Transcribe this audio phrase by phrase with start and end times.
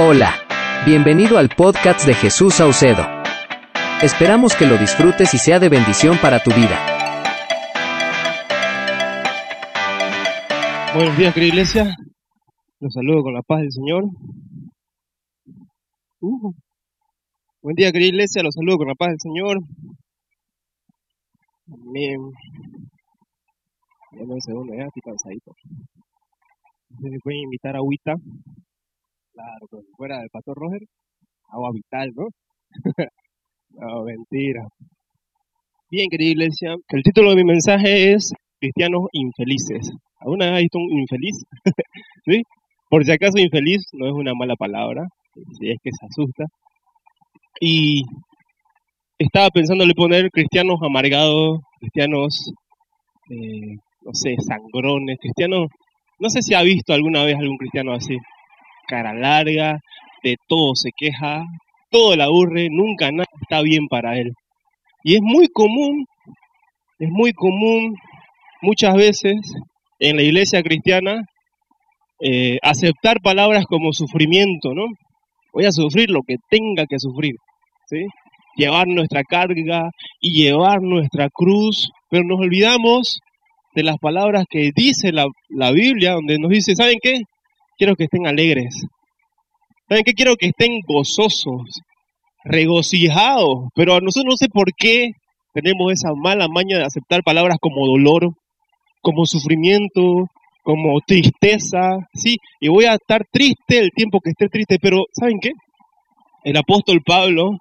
[0.00, 0.32] Hola,
[0.86, 3.02] bienvenido al podcast de Jesús Saucedo.
[4.00, 6.78] Esperamos que lo disfrutes y sea de bendición para tu vida.
[10.94, 11.96] Buenos días, querida iglesia.
[12.78, 14.04] Los saludo con la paz del Señor.
[16.20, 16.52] Uh.
[17.60, 18.44] Buen día, querida iglesia.
[18.44, 19.58] Los saludo con la paz del Señor.
[21.72, 22.20] Amén.
[24.12, 25.56] Dame un segundo, ya estoy cansadito.
[27.00, 28.14] Se pueden invitar a agüita.
[29.38, 30.80] Claro, pero fuera del pastor Roger,
[31.52, 32.26] agua vital, ¿no?
[33.70, 34.66] no, mentira.
[35.92, 39.92] Bien, querida iglesia, que el título de mi mensaje es Cristianos infelices.
[40.18, 41.44] ¿Alguna vez has visto un infeliz?
[42.26, 42.42] ¿Sí?
[42.90, 45.06] Por si acaso infeliz no es una mala palabra,
[45.56, 46.44] si es que se asusta.
[47.60, 48.02] Y
[49.20, 52.52] estaba pensándole poner cristianos amargados, cristianos,
[53.30, 55.68] eh, no sé, sangrones, cristianos,
[56.18, 58.16] no sé si ha visto alguna vez algún cristiano así,
[58.88, 59.78] cara larga,
[60.24, 61.44] de todo se queja,
[61.90, 64.32] todo le aburre, nunca nada está bien para él.
[65.04, 66.06] Y es muy común,
[66.98, 67.94] es muy común
[68.60, 69.36] muchas veces
[70.00, 71.22] en la iglesia cristiana
[72.20, 74.86] eh, aceptar palabras como sufrimiento, ¿no?
[75.52, 77.34] Voy a sufrir lo que tenga que sufrir,
[77.86, 78.06] ¿sí?
[78.56, 83.20] Llevar nuestra carga y llevar nuestra cruz, pero nos olvidamos
[83.74, 87.22] de las palabras que dice la, la Biblia, donde nos dice, ¿saben qué?
[87.78, 88.84] Quiero que estén alegres.
[89.88, 90.12] ¿Saben qué?
[90.12, 91.80] Quiero que estén gozosos,
[92.44, 95.12] regocijados, pero a nosotros no sé por qué
[95.54, 98.30] tenemos esa mala maña de aceptar palabras como dolor,
[99.00, 100.26] como sufrimiento,
[100.64, 102.36] como tristeza, ¿sí?
[102.60, 105.52] Y voy a estar triste el tiempo que esté triste, pero ¿saben qué?
[106.44, 107.58] El apóstol Pablo,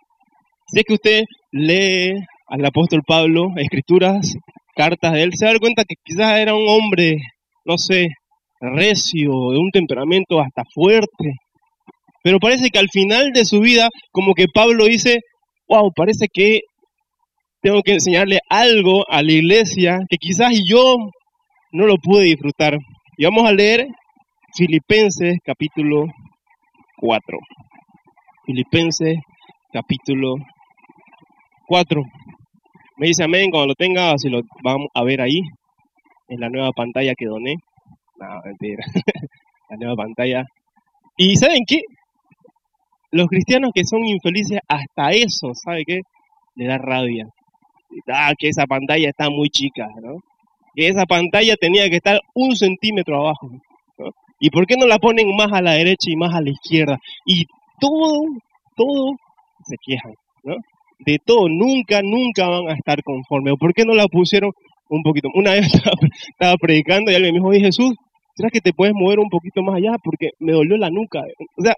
[0.67, 2.13] si es que usted lee
[2.47, 4.33] al apóstol Pablo escrituras,
[4.75, 7.17] cartas de él, se da cuenta que quizás era un hombre,
[7.65, 8.09] no sé,
[8.59, 11.33] recio, de un temperamento hasta fuerte.
[12.23, 15.19] Pero parece que al final de su vida, como que Pablo dice,
[15.67, 16.61] wow, parece que
[17.61, 20.97] tengo que enseñarle algo a la iglesia que quizás yo
[21.71, 22.77] no lo pude disfrutar.
[23.17, 23.87] Y vamos a leer
[24.55, 26.05] Filipenses capítulo
[26.97, 27.37] 4.
[28.45, 29.17] Filipenses
[29.71, 30.35] capítulo
[31.67, 32.01] 4.
[32.97, 35.39] Me dice amén cuando lo tenga, si lo vamos a ver ahí,
[36.29, 37.55] en la nueva pantalla que doné.
[38.19, 38.83] No, mentira.
[39.69, 40.45] la nueva pantalla.
[41.17, 41.81] ¿Y saben qué?
[43.11, 46.01] Los cristianos que son infelices, hasta eso, ¿sabe qué?
[46.55, 47.25] Le da rabia.
[48.07, 49.87] Ah, que esa pantalla está muy chica.
[50.75, 53.49] Que esa pantalla tenía que estar un centímetro abajo.
[54.39, 56.97] ¿Y por qué no la ponen más a la derecha y más a la izquierda?
[57.25, 57.45] Y
[57.79, 58.23] todo,
[58.75, 59.15] todo
[59.63, 60.13] se quejan.
[60.99, 63.55] De todo, nunca, nunca van a estar conformes.
[63.59, 64.51] ¿Por qué no la pusieron
[64.89, 65.29] un poquito?
[65.33, 65.95] Una vez estaba,
[66.29, 67.95] estaba predicando y alguien me dijo, oye Jesús,
[68.37, 69.95] ¿será que te puedes mover un poquito más allá?
[70.03, 71.23] Porque me dolió la nuca.
[71.57, 71.73] O sea,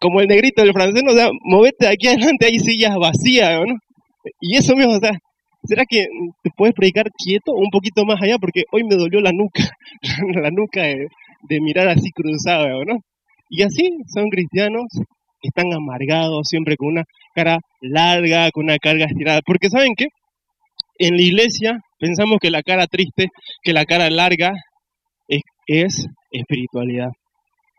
[0.00, 3.74] como el negrito del francés, o sea, movete aquí adelante, hay sillas vacías, ¿no?
[4.40, 5.12] Y eso mismo, o sea,
[5.64, 6.06] ¿será que
[6.42, 8.38] te puedes predicar quieto un poquito más allá?
[8.38, 9.68] Porque hoy me dolió la nuca,
[10.42, 11.08] la nuca de,
[11.48, 13.00] de mirar así cruzado, ¿no?
[13.50, 14.86] Y así son cristianos
[15.40, 19.40] que están amargados, siempre con una cara larga, con una carga estirada.
[19.44, 20.06] Porque ¿saben qué?
[20.98, 23.28] En la iglesia pensamos que la cara triste,
[23.62, 24.52] que la cara larga
[25.28, 27.10] es, es espiritualidad.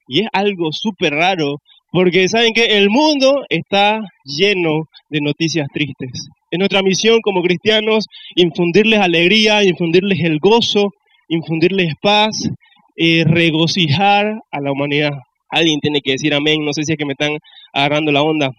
[0.08, 1.58] Y es algo súper raro,
[1.92, 6.30] porque saben que el mundo está lleno de noticias tristes.
[6.50, 10.90] Es nuestra misión como cristianos infundirles alegría, infundirles el gozo,
[11.28, 12.50] infundirles paz,
[12.96, 15.12] eh, regocijar a la humanidad.
[15.50, 17.38] Alguien tiene que decir amén, no sé si es que me están
[17.74, 18.52] agarrando la onda.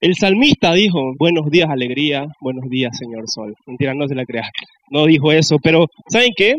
[0.00, 3.56] El salmista dijo, buenos días alegría, buenos días Señor Sol.
[3.66, 4.48] Mentira, no se la crea.
[4.90, 6.54] No dijo eso, pero ¿saben qué?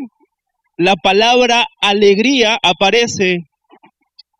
[0.76, 3.38] La palabra alegría aparece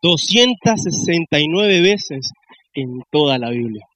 [0.02, 2.30] 269 veces
[2.74, 3.86] en toda la Biblia.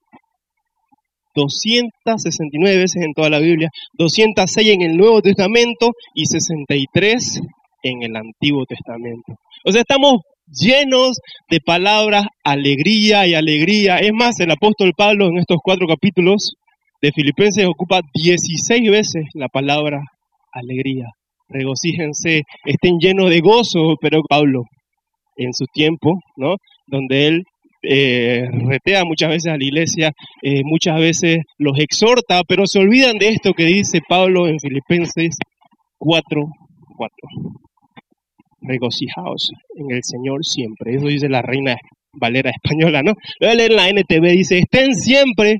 [1.34, 7.40] 269 veces en toda la Biblia, 206 en el Nuevo Testamento y 63
[7.82, 9.34] en el Antiguo Testamento.
[9.66, 11.18] O sea, estamos llenos
[11.50, 13.98] de palabras alegría y alegría.
[13.98, 16.54] Es más, el apóstol Pablo en estos cuatro capítulos
[17.00, 20.00] de Filipenses ocupa 16 veces la palabra
[20.52, 21.06] alegría.
[21.48, 24.64] Regocíjense, estén llenos de gozo, pero Pablo,
[25.36, 26.56] en su tiempo, ¿no?
[26.86, 27.44] Donde él
[27.82, 30.12] eh, retea muchas veces a la iglesia,
[30.42, 35.36] eh, muchas veces los exhorta, pero se olvidan de esto que dice Pablo en Filipenses
[35.98, 36.46] 4,
[36.96, 37.16] 4.
[38.66, 40.94] Regocijaos en el Señor siempre.
[40.94, 41.76] Eso dice la reina
[42.12, 43.14] Valera española, ¿no?
[43.40, 45.58] Voy a leer en la NTV, dice, estén siempre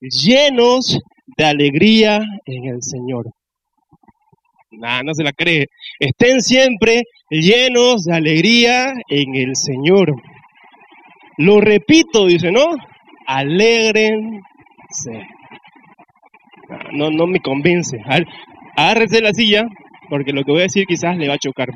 [0.00, 0.98] llenos
[1.36, 3.26] de alegría en el Señor.
[4.70, 5.66] Nada, no se la cree.
[5.98, 10.14] Estén siempre llenos de alegría en el Señor.
[11.38, 12.66] Lo repito, dice, ¿no?
[13.26, 14.20] Alégrense.
[16.92, 17.98] No, no me convence.
[18.76, 19.64] Agárrense la silla,
[20.08, 21.68] porque lo que voy a decir quizás le va a chocar.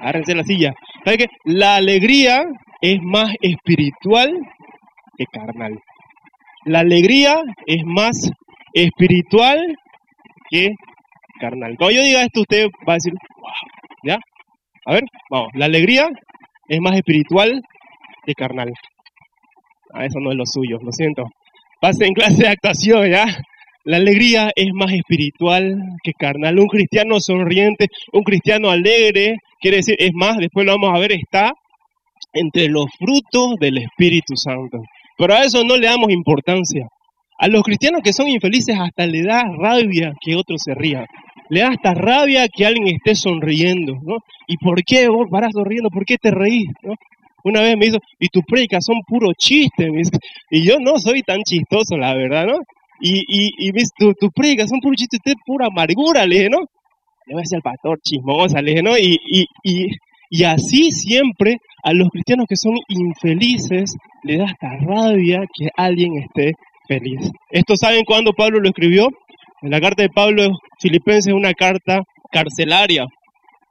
[0.00, 0.72] Agárrense la silla.
[1.04, 1.26] ¿Sabe qué?
[1.44, 2.44] La alegría
[2.80, 4.32] es más espiritual
[5.16, 5.78] que carnal.
[6.64, 8.30] La alegría es más
[8.72, 9.76] espiritual
[10.50, 10.70] que
[11.40, 11.76] carnal.
[11.76, 13.52] Cuando yo diga esto, usted va a decir, wow,
[14.04, 14.18] ¿ya?
[14.86, 15.50] A ver, vamos.
[15.54, 16.08] La alegría
[16.68, 17.60] es más espiritual
[18.26, 18.72] que carnal.
[19.92, 21.24] Ah, eso no es lo suyo, lo siento.
[21.80, 23.26] Pase en clase de actuación, ¿ya?
[23.84, 26.58] La alegría es más espiritual que carnal.
[26.58, 31.12] Un cristiano sonriente, un cristiano alegre, quiere decir, es más, después lo vamos a ver,
[31.12, 31.52] está
[32.32, 34.78] entre los frutos del Espíritu Santo.
[35.16, 36.86] Pero a eso no le damos importancia.
[37.38, 41.06] A los cristianos que son infelices hasta le da rabia que otros se rían.
[41.50, 44.16] Le da hasta rabia que alguien esté sonriendo, ¿no?
[44.46, 45.90] ¿Y por qué vos parás sonriendo?
[45.90, 46.68] ¿Por qué te reís?
[46.82, 46.94] ¿no?
[47.44, 49.90] Una vez me hizo, y tus predicas son puro chiste.
[49.90, 50.12] Me dice.
[50.50, 52.58] Y yo no soy tan chistoso, la verdad, ¿no?
[53.00, 56.26] Y, y, y me dice, tus tu predicas son puro chiste, usted es pura amargura,
[56.26, 56.60] le dije, ¿no?
[57.32, 58.98] A decir al pastor chismosa, le dije, ¿no?
[58.98, 59.86] Y, y, y,
[60.30, 66.18] y así siempre a los cristianos que son infelices le da hasta rabia que alguien
[66.18, 66.52] esté
[66.88, 67.30] feliz.
[67.50, 69.08] ¿Esto saben cuándo Pablo lo escribió?
[69.62, 70.50] En la carta de Pablo
[70.80, 73.06] Filipenses es una carta carcelaria.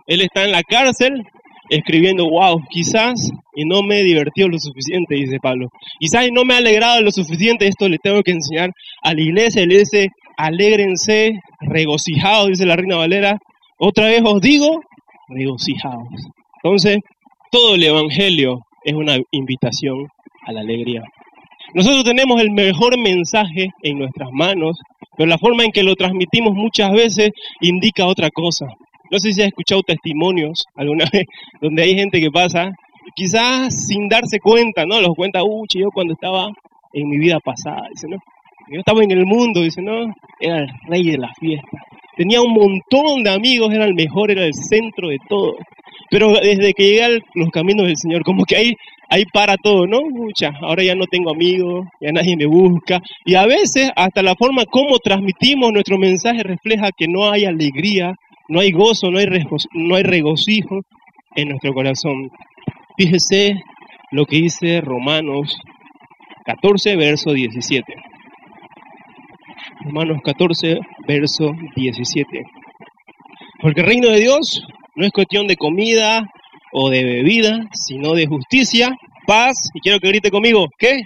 [0.07, 1.23] Él está en la cárcel
[1.69, 5.69] escribiendo, wow, quizás y no me he divertido lo suficiente, dice Pablo.
[5.99, 8.71] Quizás y no me ha alegrado lo suficiente, esto le tengo que enseñar
[9.03, 9.65] a la iglesia.
[9.65, 13.37] Le dice, alégrense, regocijados, dice la Reina Valera.
[13.77, 14.81] Otra vez os digo,
[15.27, 16.07] regocijados.
[16.63, 16.99] Entonces,
[17.51, 20.07] todo el Evangelio es una invitación
[20.45, 21.03] a la alegría.
[21.73, 24.77] Nosotros tenemos el mejor mensaje en nuestras manos,
[25.17, 27.31] pero la forma en que lo transmitimos muchas veces
[27.61, 28.67] indica otra cosa.
[29.09, 31.25] No sé si has escuchado testimonios alguna vez
[31.61, 32.71] donde hay gente que pasa,
[33.15, 35.01] quizás sin darse cuenta, ¿no?
[35.01, 36.47] Los cuenta, uy, yo cuando estaba
[36.93, 38.17] en mi vida pasada, dice, ¿no?
[38.69, 41.77] Yo estaba en el mundo, dice, no, era el rey de la fiesta.
[42.15, 45.55] Tenía un montón de amigos, era el mejor, era el centro de todo.
[46.09, 48.73] Pero desde que llegué a los caminos del Señor, como que ahí,
[49.09, 50.01] ahí para todo, ¿no?
[50.01, 53.01] Mucha, ahora ya no tengo amigos, ya nadie me busca.
[53.25, 58.13] Y a veces hasta la forma como transmitimos nuestro mensaje refleja que no hay alegría,
[58.47, 59.27] no hay gozo, no hay,
[59.73, 60.81] no hay regocijo
[61.35, 62.29] en nuestro corazón.
[62.95, 63.55] Fíjese
[64.11, 65.57] lo que dice Romanos
[66.45, 67.91] 14, verso 17.
[69.83, 72.43] Romanos 14, verso 17.
[73.61, 74.65] Porque el reino de Dios
[74.95, 76.21] no es cuestión de comida
[76.71, 78.91] o de bebida, sino de justicia,
[79.27, 81.01] paz, y quiero que grite conmigo, ¿qué?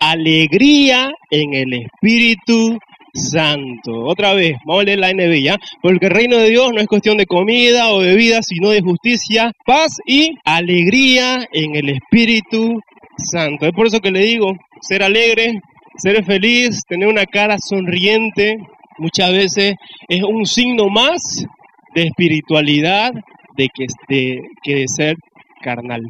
[0.00, 2.78] Alegría en el Espíritu
[3.14, 4.04] Santo.
[4.04, 5.56] Otra vez, vamos a leer la NB ya.
[5.80, 9.52] Porque el reino de Dios no es cuestión de comida o bebida, sino de justicia,
[9.64, 12.80] paz y alegría en el Espíritu
[13.16, 13.66] Santo.
[13.66, 15.60] Es por eso que le digo, ser alegre,
[15.96, 18.58] ser feliz, tener una cara sonriente,
[18.98, 19.74] muchas veces
[20.08, 21.46] es un signo más
[21.94, 23.12] de espiritualidad
[23.56, 25.16] de que, de, que de ser
[25.62, 26.02] carnal.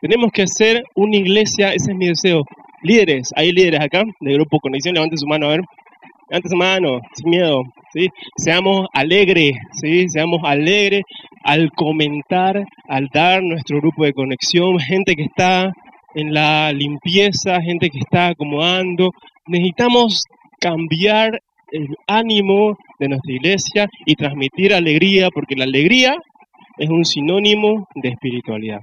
[0.00, 2.42] Tenemos que hacer una iglesia, ese es mi deseo.
[2.82, 5.60] Líderes, hay líderes acá, de Grupo Conexión, levanten su mano, a ver.
[6.28, 7.62] Levanten su mano, sin miedo,
[7.92, 8.08] ¿sí?
[8.36, 10.08] Seamos alegres, ¿sí?
[10.08, 11.02] Seamos alegres
[11.44, 15.72] al comentar, al dar nuestro grupo de conexión, gente que está
[16.14, 19.10] en la limpieza, gente que está acomodando.
[19.46, 20.24] Necesitamos
[20.60, 21.40] cambiar
[21.72, 26.16] el ánimo de nuestra iglesia y transmitir alegría, porque la alegría
[26.78, 28.80] es un sinónimo de espiritualidad.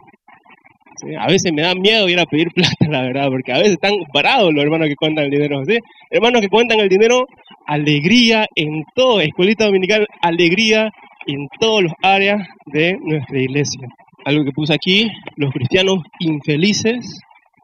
[1.18, 3.94] A veces me da miedo ir a pedir plata, la verdad, porque a veces están
[4.12, 5.62] parados los hermanos que cuentan el dinero.
[6.10, 7.26] Hermanos que cuentan el dinero,
[7.66, 10.90] alegría en todo, escuelita dominical, alegría
[11.28, 13.88] en todas las áreas de nuestra iglesia.
[14.26, 17.20] Algo que puse aquí, los cristianos infelices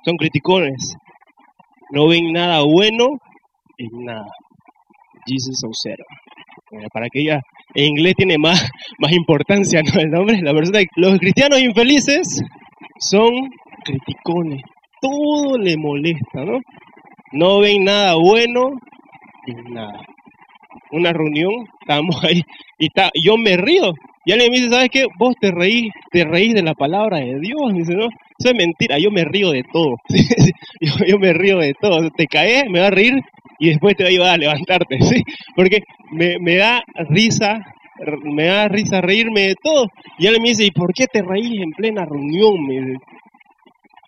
[0.05, 0.95] son criticones,
[1.91, 3.19] no ven nada bueno
[3.77, 4.27] en nada.
[5.25, 6.05] Jesus Observa.
[6.93, 7.41] Para que ella
[7.73, 8.69] en inglés tiene más,
[8.99, 9.99] más importancia ¿no?
[9.99, 10.41] el nombre.
[10.41, 12.41] La persona, los cristianos infelices
[12.99, 13.31] son
[13.83, 14.61] criticones.
[15.01, 16.59] Todo le molesta, ¿no?
[17.31, 18.71] No ven nada bueno
[19.47, 20.05] en nada.
[20.91, 22.41] Una reunión, estábamos ahí
[22.77, 23.93] y está, yo me río.
[24.25, 25.05] Y alguien me dice, ¿sabes qué?
[25.19, 27.71] Vos te reís, te reís de la palabra de Dios.
[27.71, 29.95] Me dice, no, eso es mentira, yo me río de todo.
[30.81, 32.09] yo, yo me río de todo.
[32.09, 33.13] Te caes, me va a reír
[33.59, 35.23] y después te va a ayudar a levantarte, ¿sí?
[35.55, 37.59] Porque me, me da risa,
[38.23, 39.87] me da risa reírme de todo.
[40.17, 42.99] Y él me dice, ¿y por qué te reís en plena reunión?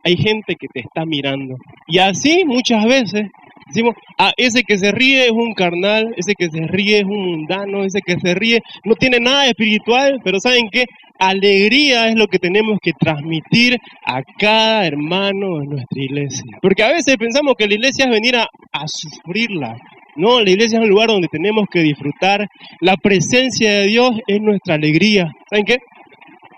[0.03, 1.57] Hay gente que te está mirando.
[1.87, 3.29] Y así muchas veces
[3.67, 7.31] Decimos, ah, ese que se ríe es un carnal, ese que se ríe es un
[7.31, 10.85] mundano, ese que se ríe no tiene nada espiritual, pero ¿saben qué?
[11.19, 16.57] Alegría es lo que tenemos que transmitir a cada hermano de nuestra iglesia.
[16.61, 19.75] Porque a veces pensamos que la iglesia es venir a, a sufrirla.
[20.15, 22.47] No, la iglesia es un lugar donde tenemos que disfrutar.
[22.81, 25.31] La presencia de Dios es nuestra alegría.
[25.49, 25.77] ¿Saben qué?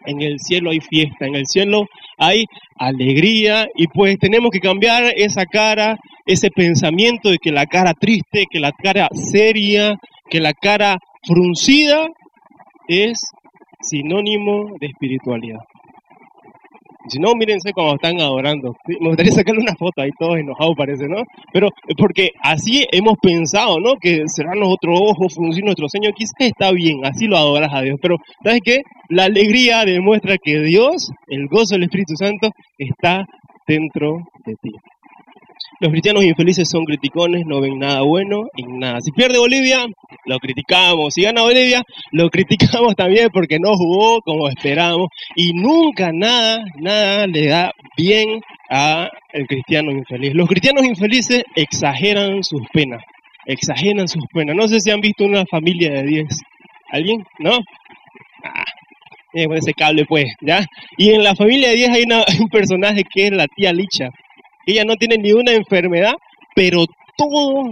[0.06, 1.86] En el cielo hay fiesta, en el cielo
[2.20, 2.46] hay
[2.78, 8.46] alegría y pues tenemos que cambiar esa cara, ese pensamiento de que la cara triste,
[8.50, 9.96] que la cara seria,
[10.30, 12.08] que la cara fruncida
[12.88, 13.20] es
[13.82, 15.60] sinónimo de espiritualidad.
[17.10, 18.76] Si no, mírense cómo están adorando.
[18.88, 21.24] Me gustaría sacarle una foto ahí, todos enojados parece, ¿no?
[21.52, 23.96] Pero porque así hemos pensado, ¿no?
[24.00, 27.98] Que cerrar otro ojo, fruncir nuestro ceño, quizás está bien, así lo adoras a Dios.
[28.02, 28.82] Pero, ¿sabes qué?
[29.10, 33.26] La alegría demuestra que Dios, el gozo del Espíritu Santo, está
[33.68, 34.72] dentro de ti.
[35.82, 39.00] Los cristianos infelices son criticones, no ven nada bueno en nada.
[39.00, 39.86] Si pierde Bolivia,
[40.26, 41.14] lo criticamos.
[41.14, 45.08] Si gana Bolivia, lo criticamos también porque no jugó como esperábamos.
[45.38, 50.34] Y nunca nada, nada le da bien a el cristiano infeliz.
[50.34, 53.02] Los cristianos infelices exageran sus penas.
[53.46, 54.58] Exageran sus penas.
[54.58, 56.28] No sé si han visto una familia de 10.
[56.92, 57.24] ¿Alguien?
[57.40, 57.58] ¿No?
[58.44, 58.66] Ah,
[59.32, 60.66] con ese cable pues, ¿ya?
[60.98, 64.10] Y en la familia de 10 hay, hay un personaje que es la tía Licha
[64.72, 66.14] ella no tiene ni una enfermedad,
[66.56, 66.86] pero
[67.18, 67.72] todo,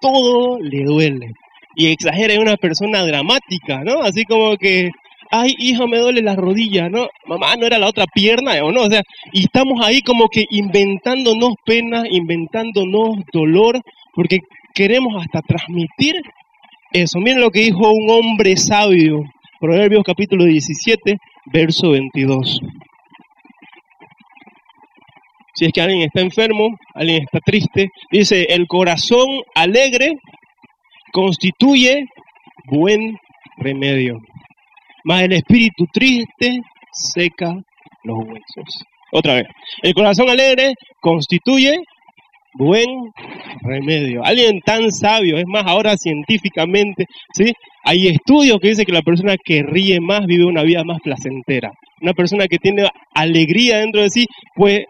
[0.00, 1.32] todo le duele.
[1.74, 4.02] Y exagera, es una persona dramática, ¿no?
[4.02, 4.90] Así como que,
[5.30, 7.08] ay, hija, me duele la rodilla, ¿no?
[7.26, 8.82] Mamá, ¿no era la otra pierna o no?
[8.82, 13.80] O sea, y estamos ahí como que inventándonos pena, inventándonos dolor,
[14.14, 14.40] porque
[14.74, 16.16] queremos hasta transmitir
[16.92, 17.18] eso.
[17.18, 19.24] Miren lo que dijo un hombre sabio,
[19.60, 21.16] Proverbios capítulo 17,
[21.52, 22.60] verso 22.
[25.54, 30.12] Si es que alguien está enfermo, alguien está triste, dice, el corazón alegre
[31.12, 32.06] constituye
[32.66, 33.18] buen
[33.58, 34.18] remedio,
[35.04, 36.60] mas el espíritu triste
[36.92, 37.54] seca
[38.04, 38.84] los huesos.
[39.12, 39.44] Otra vez,
[39.82, 41.78] el corazón alegre constituye
[42.54, 42.86] buen
[43.62, 44.24] remedio.
[44.24, 47.04] Alguien tan sabio, es más, ahora científicamente,
[47.34, 47.52] ¿sí?
[47.84, 51.72] Hay estudios que dicen que la persona que ríe más vive una vida más placentera.
[52.00, 54.80] Una persona que tiene alegría dentro de sí, pues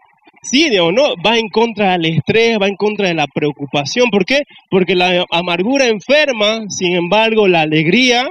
[0.42, 4.10] sí o no, va en contra del estrés, va en contra de la preocupación.
[4.10, 4.42] ¿Por qué?
[4.70, 8.28] Porque la amargura enferma, sin embargo, la alegría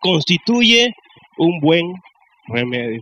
[0.00, 0.94] constituye
[1.38, 1.94] un buen
[2.46, 3.00] remedio.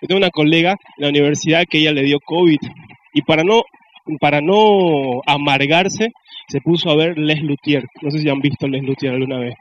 [0.00, 2.58] Yo tengo una colega en la universidad que ella le dio COVID
[3.14, 3.62] y para no,
[4.20, 6.08] para no amargarse
[6.48, 7.84] se puso a ver Les Luthier.
[8.02, 9.54] No sé si han visto Les Luthier alguna vez.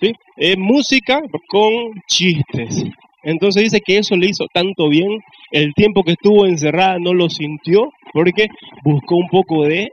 [0.00, 0.12] ¿Sí?
[0.36, 2.84] Es música con chistes.
[3.22, 7.28] Entonces dice que eso le hizo tanto bien, el tiempo que estuvo encerrada no lo
[7.28, 8.48] sintió porque
[8.82, 9.90] buscó un poco de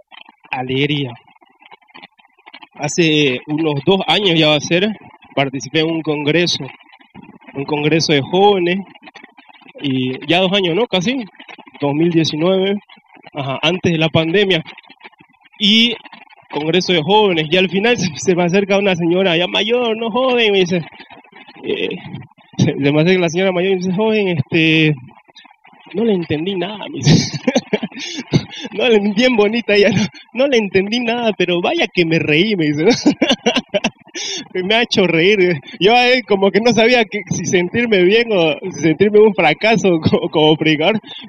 [0.52, 1.14] alegría.
[2.74, 4.88] Hace unos dos años ya va a ser,
[5.36, 6.66] participé en un congreso,
[7.54, 8.80] un congreso de jóvenes,
[9.82, 10.88] y ya dos años, ¿no?
[10.88, 11.24] Casi,
[11.82, 12.76] 2019,
[13.62, 14.64] antes de la pandemia.
[15.60, 15.94] Y
[16.52, 20.48] congreso de jóvenes, y al final se, me acerca una señora ya mayor, no joven,
[20.48, 20.82] y me dice,
[21.64, 21.90] eh,
[22.82, 24.94] Además de que la señora mayor dice, joven, este,
[25.94, 26.86] no le entendí nada,
[28.74, 29.90] no, bien bonita ella,
[30.34, 32.86] no, le entendí nada, pero vaya que me reí, me dice,
[34.64, 35.60] me ha hecho reír.
[35.80, 40.30] Yo eh, como que no sabía si sentirme bien o si sentirme un fracaso como,
[40.30, 40.58] como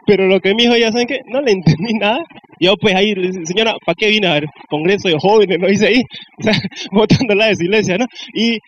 [0.06, 2.20] pero lo que me dijo, ya saben que no le entendí nada.
[2.58, 4.40] Yo pues ahí, señora, ¿para qué vine a?
[4.68, 5.66] Congreso de jóvenes, ¿no?
[5.68, 6.02] Dice ahí,
[6.38, 6.52] o sea,
[6.92, 8.06] botándola de silencio, ¿no?
[8.34, 8.58] Y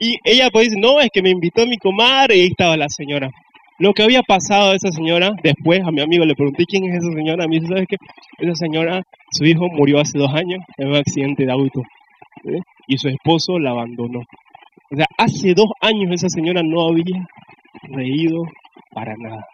[0.00, 2.88] y ella pues dice, no, es que me invitó mi comadre y ahí estaba la
[2.88, 3.30] señora.
[3.78, 7.02] Lo que había pasado a esa señora, después a mi amigo le pregunté quién es
[7.02, 7.44] esa señora.
[7.44, 7.96] A mí, ¿sabes qué?
[8.38, 11.82] Esa señora, su hijo murió hace dos años en un accidente de auto.
[12.86, 14.20] Y su esposo la abandonó.
[14.90, 17.26] O sea, hace dos años esa señora no había
[17.82, 18.44] reído
[18.92, 19.46] para nada.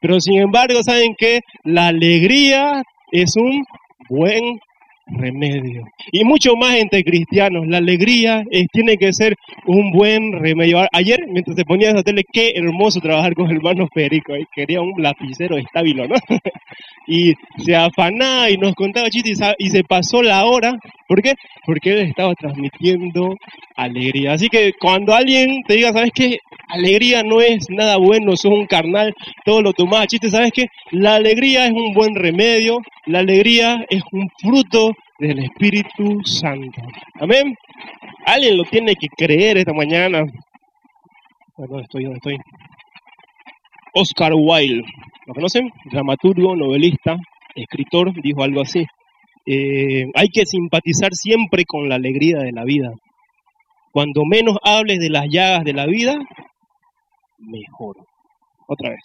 [0.00, 1.40] Pero sin embargo, ¿saben qué?
[1.64, 3.64] La alegría es un
[4.08, 4.58] buen
[5.06, 5.84] remedio.
[6.10, 7.66] Y mucho más entre cristianos.
[7.66, 10.86] La alegría es, tiene que ser un buen remedio.
[10.92, 14.32] Ayer, mientras se ponía esa tele, qué hermoso trabajar con el hermano Federico.
[14.54, 16.14] Quería un lapicero estábilo, ¿no?
[17.06, 20.78] y se afanaba y nos contaba chistes y se pasó la hora.
[21.08, 21.34] ¿Por qué?
[21.66, 23.34] Porque él estaba transmitiendo
[23.76, 24.32] alegría.
[24.32, 26.38] Así que cuando alguien te diga, ¿sabes qué?
[26.68, 29.12] Alegría no es nada bueno, sos un carnal,
[29.44, 30.66] todo lo tomás chiste, ¿sabes qué?
[30.90, 36.82] La alegría es un buen remedio, la alegría es un fruto del Espíritu Santo.
[37.20, 37.54] Amén.
[38.26, 40.24] Alguien lo tiene que creer esta mañana.
[41.56, 42.04] ¿Dónde estoy?
[42.04, 42.38] ¿Dónde estoy?
[43.94, 44.84] Oscar Wilde.
[45.26, 45.70] ¿Lo conocen?
[45.90, 47.16] Dramaturgo, novelista,
[47.54, 48.84] escritor, dijo algo así.
[49.46, 52.90] eh, hay que simpatizar siempre con la alegría de la vida.
[53.92, 56.16] Cuando menos hables de las llagas de la vida,
[57.38, 57.96] mejor.
[58.68, 59.00] Otra vez.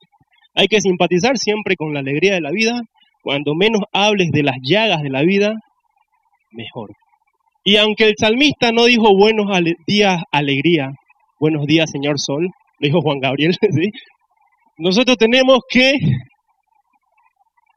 [0.56, 2.82] Hay que simpatizar siempre con la alegría de la vida.
[3.28, 5.54] Cuando menos hables de las llagas de la vida,
[6.52, 6.92] mejor.
[7.66, 9.48] Y aunque el salmista no dijo buenos
[9.86, 10.94] días, alegría,
[11.38, 12.48] buenos días, Señor Sol,
[12.80, 13.54] dijo Juan Gabriel,
[14.78, 15.98] nosotros tenemos que,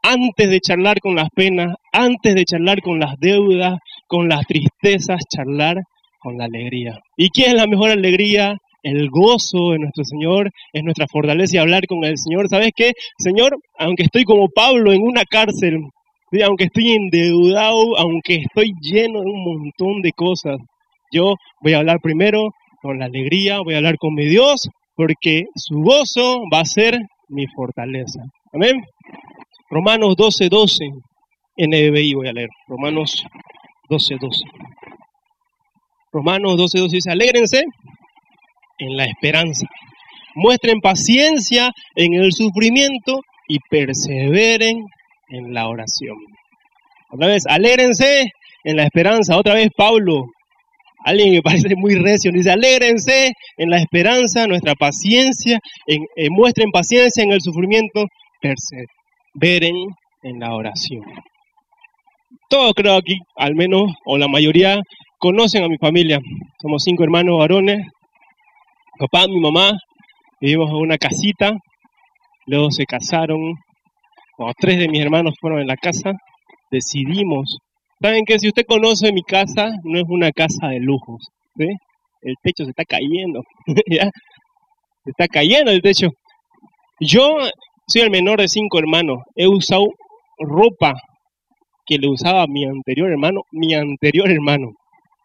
[0.04, 5.18] antes de charlar con las penas, antes de charlar con las deudas, con las tristezas,
[5.28, 5.78] charlar
[6.20, 7.00] con la alegría.
[7.16, 8.56] ¿Y qué es la mejor alegría?
[8.82, 12.48] El gozo de nuestro Señor es nuestra fortaleza y hablar con el Señor.
[12.48, 12.92] ¿Sabes qué?
[13.18, 15.80] Señor, aunque estoy como Pablo en una cárcel,
[16.44, 20.58] aunque estoy endeudado, aunque estoy lleno de un montón de cosas,
[21.12, 25.44] yo voy a hablar primero con la alegría, voy a hablar con mi Dios, porque
[25.54, 28.20] su gozo va a ser mi fortaleza.
[28.52, 28.82] Amén.
[29.68, 30.84] Romanos 12, 12,
[31.56, 32.48] NBI voy a leer.
[32.66, 33.24] Romanos
[33.88, 34.44] 12, 12.
[36.12, 37.64] Romanos 12, 12 dice, alégrense
[38.80, 39.66] en la esperanza.
[40.34, 44.84] Muestren paciencia en el sufrimiento y perseveren
[45.28, 46.16] en la oración.
[47.10, 48.30] Otra vez, alégrense
[48.64, 49.36] en la esperanza.
[49.36, 50.26] Otra vez, Pablo,
[51.04, 56.70] alguien que parece muy recio, dice, alégrense en la esperanza, nuestra paciencia, en, eh, muestren
[56.70, 58.06] paciencia en el sufrimiento,
[58.40, 59.76] perseveren
[60.22, 61.02] en la oración.
[62.48, 64.80] Todos creo aquí, al menos, o la mayoría,
[65.18, 66.18] conocen a mi familia.
[66.60, 67.86] Somos cinco hermanos varones,
[69.00, 69.72] papá, mi mamá,
[70.42, 71.54] vivimos en una casita,
[72.46, 73.54] luego se casaron,
[74.58, 76.12] tres de mis hermanos fueron en la casa,
[76.70, 77.56] decidimos,
[78.00, 81.28] saben que si usted conoce mi casa, no es una casa de lujos.
[81.56, 83.42] El techo se está cayendo.
[85.02, 86.08] Se está cayendo el techo.
[87.00, 87.38] Yo
[87.86, 89.86] soy el menor de cinco hermanos, he usado
[90.38, 90.92] ropa
[91.86, 94.72] que le usaba mi anterior hermano, mi anterior hermano.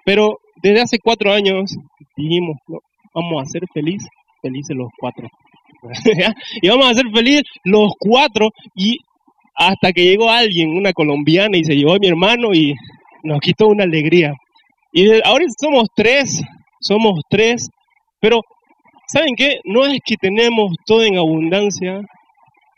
[0.05, 1.75] Pero desde hace cuatro años
[2.15, 2.55] dijimos,
[3.15, 4.09] vamos a ser felices,
[4.41, 5.27] felices los cuatro.
[6.61, 8.97] y vamos a ser felices los cuatro y
[9.55, 12.75] hasta que llegó alguien, una colombiana, y se llevó a mi hermano y
[13.23, 14.33] nos quitó una alegría.
[14.91, 16.41] Y ahora somos tres,
[16.81, 17.69] somos tres,
[18.19, 18.41] pero
[19.07, 19.59] ¿saben qué?
[19.63, 22.01] No es que tenemos todo en abundancia,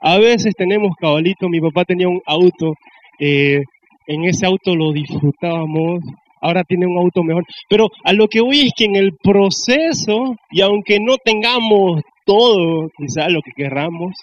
[0.02, 2.74] a veces tenemos cabalito, mi papá tenía un auto,
[3.20, 3.64] eh,
[4.06, 6.02] en ese auto lo disfrutábamos,
[6.42, 10.36] ahora tiene un auto mejor, pero a lo que voy es que en el proceso,
[10.52, 14.14] y aunque no tengamos todo, quizás lo que querramos,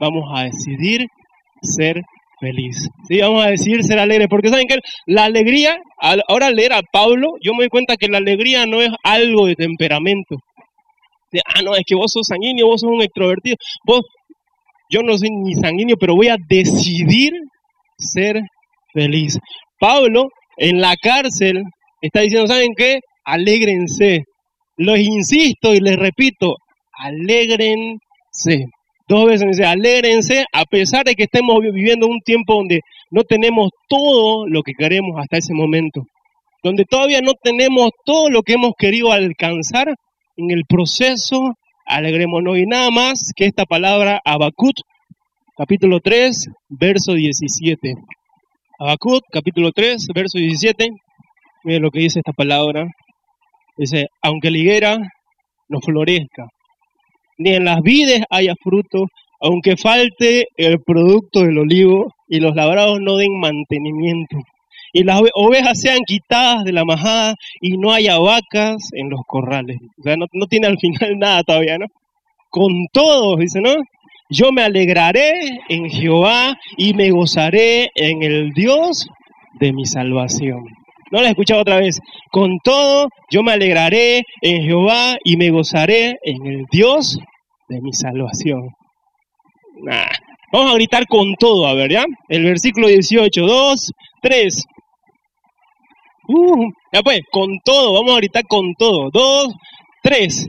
[0.00, 1.08] vamos a decidir
[1.60, 2.02] ser
[2.40, 2.88] feliz.
[3.08, 5.76] Sí, vamos a decidir ser alegre, porque saben que la alegría,
[6.28, 9.56] ahora leer a Pablo, yo me doy cuenta que la alegría no es algo de
[9.56, 10.36] temperamento.
[11.44, 13.56] ah, no, es que vos sos sanguíneo, vos sos un extrovertido.
[13.84, 14.02] Vos,
[14.88, 17.32] yo no soy ni sanguíneo, pero voy a decidir
[17.98, 18.40] ser
[18.92, 19.38] feliz.
[19.78, 20.28] Pablo
[20.58, 21.62] en la cárcel
[22.02, 23.00] está diciendo, ¿saben qué?
[23.24, 24.24] Alégrense.
[24.76, 26.56] Los insisto y les repito,
[26.92, 28.66] alégrense.
[29.08, 33.70] Dos veces dice, alégrense, a pesar de que estemos viviendo un tiempo donde no tenemos
[33.88, 36.02] todo lo que queremos hasta ese momento,
[36.62, 39.94] donde todavía no tenemos todo lo que hemos querido alcanzar
[40.36, 41.54] en el proceso,
[41.86, 42.58] alegrémonos.
[42.58, 44.76] Y nada más que esta palabra Abacut,
[45.56, 47.94] capítulo 3, verso 17.
[48.80, 50.90] Abacut, capítulo 3, verso 17.
[51.64, 52.86] Miren lo que dice esta palabra.
[53.76, 54.98] Dice, aunque la higuera
[55.68, 56.46] no florezca,
[57.38, 59.08] ni en las vides haya fruto,
[59.40, 64.36] aunque falte el producto del olivo y los labrados no den mantenimiento.
[64.92, 69.78] Y las ovejas sean quitadas de la majada y no haya vacas en los corrales.
[69.98, 71.86] O sea, no, no tiene al final nada todavía, ¿no?
[72.48, 73.74] Con todo, dice, ¿no?
[74.30, 75.32] Yo me alegraré
[75.70, 79.06] en Jehová y me gozaré en el Dios
[79.58, 80.64] de mi salvación.
[81.10, 81.98] No la he escuchado otra vez.
[82.30, 87.18] Con todo, yo me alegraré en Jehová y me gozaré en el Dios
[87.68, 88.68] de mi salvación.
[90.52, 92.04] Vamos a gritar con todo, a ver, ¿ya?
[92.28, 94.64] El versículo 18, 2, 3.
[96.92, 99.08] ya pues, con todo, vamos a gritar con todo.
[99.10, 99.54] 2,
[100.02, 100.48] 3.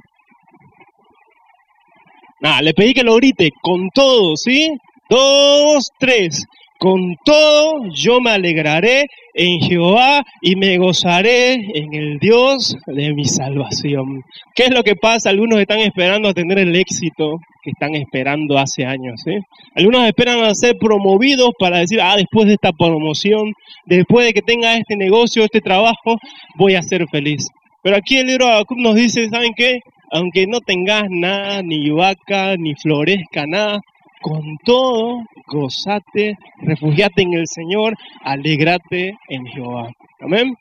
[2.41, 4.69] Nada, le pedí que lo grite con todo, ¿sí?
[5.09, 6.45] 2, 3.
[6.77, 13.25] Con todo yo me alegraré en Jehová y me gozaré en el Dios de mi
[13.25, 14.23] salvación.
[14.55, 15.29] ¿Qué es lo que pasa?
[15.29, 19.27] Algunos están esperando a tener el éxito que están esperando hace años.
[19.27, 19.41] ¿eh?
[19.75, 23.51] Algunos esperan a ser promovidos para decir, ah, después de esta promoción,
[23.85, 26.17] después de que tenga este negocio, este trabajo,
[26.55, 27.45] voy a ser feliz.
[27.83, 29.79] Pero aquí el libro de Habacuc nos dice, ¿saben qué?
[30.11, 33.79] Aunque no tengas nada, ni vaca, ni florezca nada,
[34.21, 39.89] con todo, gozate, refugiate en el Señor, alegrate en Jehová.
[40.19, 40.55] Amén.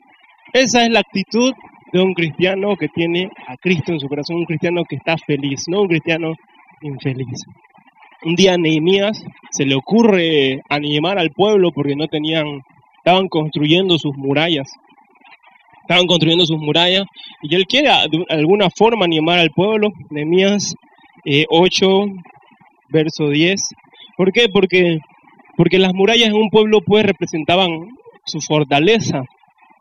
[0.53, 1.53] Esa es la actitud
[1.91, 5.63] de un cristiano que tiene a Cristo en su corazón, un cristiano que está feliz,
[5.67, 6.33] no un cristiano
[6.81, 7.43] infeliz.
[8.23, 12.61] Un día a Nehemías se le ocurre animar al pueblo porque no tenían,
[12.97, 14.69] estaban construyendo sus murallas.
[15.89, 17.05] Estaban construyendo sus murallas
[17.41, 19.89] y él quiere de alguna forma animar al pueblo.
[20.11, 20.75] Nehemías
[21.49, 22.05] 8, eh,
[22.89, 23.59] verso 10.
[24.15, 24.49] ¿Por qué?
[24.53, 24.99] Porque,
[25.57, 27.71] porque las murallas en un pueblo pues representaban
[28.23, 29.23] su fortaleza.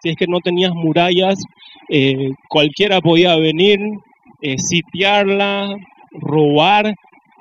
[0.02, 1.44] Si es que no tenías murallas,
[1.90, 3.78] eh, cualquiera podía venir,
[4.40, 5.76] eh, sitiarla,
[6.12, 6.94] robar,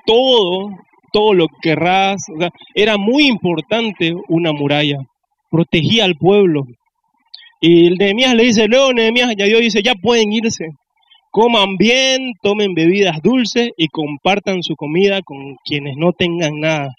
[0.04, 0.72] todo,
[1.10, 2.22] todo lo que querrás.
[2.74, 4.98] era muy importante una muralla,
[5.50, 6.66] protegía al pueblo.
[7.60, 10.68] Y Nehemías le dice, luego Nehemías añadió, dice, ya pueden irse,
[11.30, 16.94] coman bien, tomen bebidas dulces y compartan su comida con quienes no tengan nada.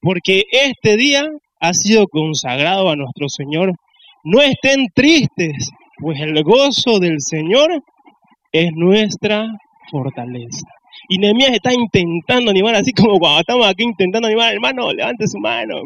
[0.00, 1.26] Porque este día
[1.60, 3.72] ha sido consagrado a nuestro Señor.
[4.22, 7.82] No estén tristes, pues el gozo del Señor
[8.52, 9.48] es nuestra
[9.90, 10.66] fortaleza.
[11.08, 15.38] Y Nehemías está intentando animar, así como cuando estamos aquí intentando animar, hermano, levante su
[15.38, 15.80] mano,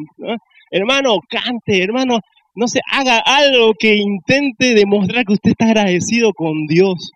[0.71, 2.19] hermano, cante, hermano,
[2.55, 7.11] no sé, haga algo que intente demostrar que usted está agradecido con Dios.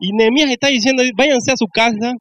[0.00, 2.14] Y Nehemías está diciendo, váyanse a su casa,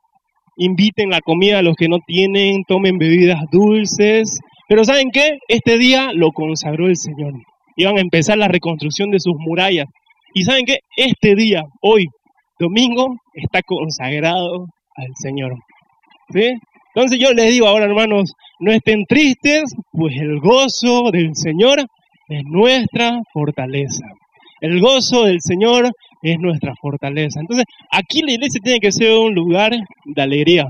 [0.57, 4.39] inviten la comida a los que no tienen, tomen bebidas dulces.
[4.67, 5.37] Pero ¿saben qué?
[5.47, 7.33] Este día lo consagró el Señor.
[7.77, 9.85] Iban a empezar la reconstrucción de sus murallas.
[10.33, 10.79] Y ¿saben qué?
[10.97, 12.05] Este día, hoy,
[12.59, 14.65] domingo, está consagrado
[14.95, 15.53] al Señor.
[16.93, 21.85] Entonces yo les digo ahora, hermanos, no estén tristes, pues el gozo del Señor
[22.29, 24.05] es nuestra fortaleza.
[24.61, 25.89] El gozo del Señor
[26.21, 27.39] es nuestra fortaleza.
[27.39, 29.71] Entonces, aquí la iglesia tiene que ser un lugar
[30.05, 30.65] de alegría.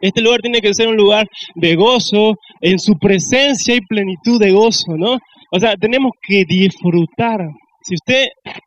[0.00, 4.52] Este lugar tiene que ser un lugar de gozo, en su presencia y plenitud de
[4.52, 5.18] gozo, ¿no?
[5.50, 7.40] O sea, tenemos que disfrutar.
[7.82, 8.26] Si usted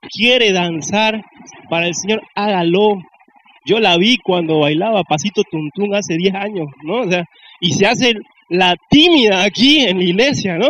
[0.09, 1.21] quiere danzar
[1.69, 3.01] para el Señor, hágalo.
[3.65, 7.01] Yo la vi cuando bailaba Pasito Tuntún hace 10 años, ¿no?
[7.01, 7.23] O sea,
[7.59, 8.13] y se hace
[8.49, 10.69] la tímida aquí en la iglesia, ¿no?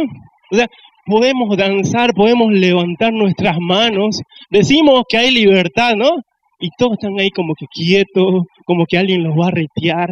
[0.52, 0.68] O sea,
[1.08, 6.18] podemos danzar, podemos levantar nuestras manos, decimos que hay libertad, ¿no?
[6.60, 10.10] Y todos están ahí como que quietos, como que alguien los va a retear.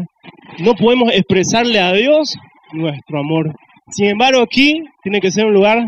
[0.59, 2.35] No podemos expresarle a Dios
[2.71, 3.53] nuestro amor.
[3.89, 5.83] Sin embargo, aquí tiene que ser un lugar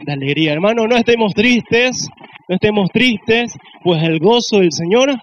[0.00, 0.52] de alegría.
[0.52, 2.08] Hermano, no estemos tristes,
[2.48, 5.14] no estemos tristes, pues el gozo del Señor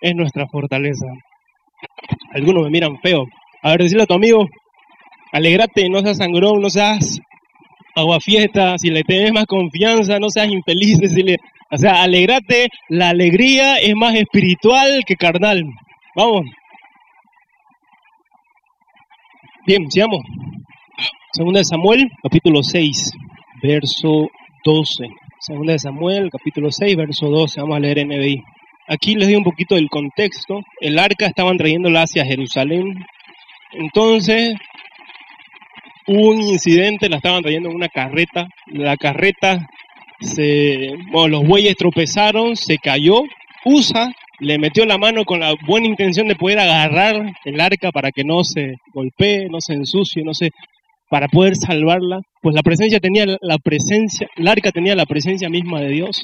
[0.00, 1.06] es nuestra fortaleza.
[2.32, 3.24] Algunos me miran feo.
[3.62, 4.46] A ver, decirle a tu amigo,
[5.32, 7.20] alegrate, no seas sangrón, no seas
[7.98, 11.36] agua fiesta, si le tenés más confianza, no seas infeliz, decirle,
[11.70, 15.64] o sea, alegrate, la alegría es más espiritual que carnal.
[16.14, 16.46] Vamos.
[19.66, 20.20] Bien, sigamos.
[21.32, 23.12] Segunda de Samuel, capítulo 6,
[23.62, 24.28] verso
[24.64, 25.08] 12.
[25.40, 27.60] Segunda de Samuel, capítulo 6, verso 12.
[27.60, 28.42] Vamos a leer NBI.
[28.88, 30.60] Aquí les doy un poquito del contexto.
[30.80, 33.04] El arca estaban trayéndola hacia Jerusalén.
[33.72, 34.54] Entonces,
[36.08, 39.68] hubo un incidente, la estaban trayendo en una carreta, la carreta
[40.20, 43.22] se, los bueyes tropezaron, se cayó,
[43.64, 48.12] Usa le metió la mano con la buena intención de poder agarrar el arca para
[48.12, 50.50] que no se golpee, no se ensucie, no se,
[51.10, 55.80] para poder salvarla, pues la presencia tenía la presencia, el arca tenía la presencia misma
[55.80, 56.22] de Dios.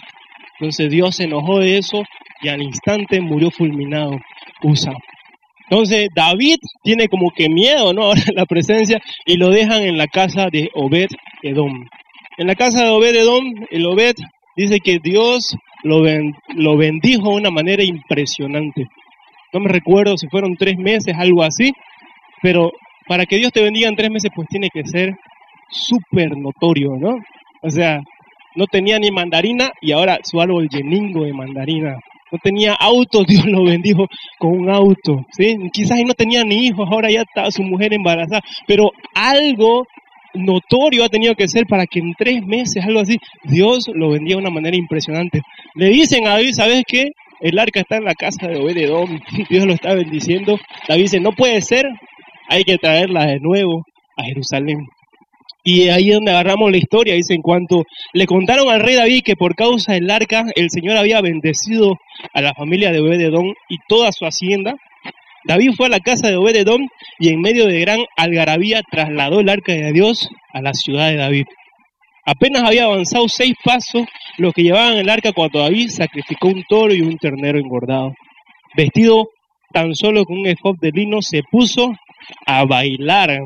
[0.61, 2.05] Entonces Dios se enojó de eso
[2.40, 4.12] y al instante murió fulminado
[4.62, 4.92] Usa.
[5.70, 8.03] Entonces David tiene como que miedo, ¿no?
[8.07, 11.09] Ahora la presencia y lo dejan en la casa de Obed
[11.42, 11.87] Edom.
[12.37, 14.14] En la casa de Obed Edom, el Obed
[14.57, 16.03] dice que Dios lo,
[16.55, 18.87] lo bendijo de una manera impresionante.
[19.53, 21.72] No me recuerdo si fueron tres meses, algo así,
[22.42, 22.72] pero
[23.07, 25.14] para que Dios te bendiga en tres meses, pues tiene que ser
[25.70, 27.16] súper notorio, ¿no?
[27.62, 28.00] O sea,
[28.57, 31.98] no tenía ni mandarina y ahora su árbol lleningo de mandarina
[32.35, 34.07] no tenía auto, Dios lo bendijo
[34.38, 35.57] con un auto, ¿sí?
[35.73, 39.87] Quizás no tenía ni hijos, ahora ya está su mujer embarazada, pero algo
[40.35, 44.37] notorio ha tenido que ser para que en tres meses, algo así, Dios lo bendiga
[44.37, 45.42] de una manera impresionante.
[45.77, 47.12] Le dicen a David, ¿sabes qué?
[47.40, 50.59] El arca está en la casa de Obededón, Dios lo está bendiciendo.
[50.88, 51.87] David dice, no puede ser,
[52.49, 53.85] hay que traerla de nuevo
[54.16, 54.79] a Jerusalén.
[55.66, 59.22] Y ahí es donde agarramos la historia, dice, en cuanto le contaron al rey David
[59.24, 61.96] que por causa del arca el Señor había bendecido
[62.35, 64.74] a la familia de Obededón y toda su hacienda,
[65.44, 69.48] David fue a la casa de Obededón y en medio de gran algarabía trasladó el
[69.48, 71.46] arca de Dios a la ciudad de David.
[72.27, 74.07] Apenas había avanzado seis pasos
[74.38, 78.14] los que llevaban el arca cuando David sacrificó un toro y un ternero engordado.
[78.77, 79.29] Vestido
[79.72, 81.92] tan solo con un efod de lino, se puso
[82.46, 83.40] a bailar.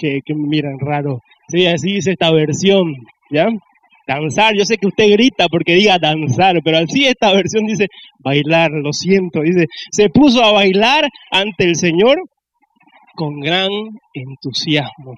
[0.00, 1.20] Que, miran raro.
[1.48, 2.94] Sí, así dice esta versión,
[3.30, 3.48] ¿ya?
[4.06, 7.86] Danzar, yo sé que usted grita porque diga danzar, pero así esta versión dice
[8.18, 12.18] bailar, lo siento, dice, se puso a bailar ante el Señor
[13.14, 13.68] con gran
[14.14, 15.14] entusiasmo.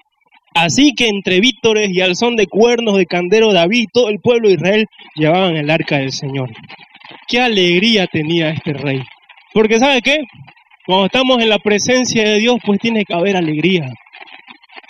[0.53, 4.49] Así que entre vítores y al son de cuernos de candero David, todo el pueblo
[4.49, 6.51] de Israel llevaban el arca del Señor.
[7.27, 9.01] Qué alegría tenía este rey.
[9.53, 10.19] Porque ¿sabe qué?
[10.85, 13.89] Cuando estamos en la presencia de Dios, pues tiene que haber alegría.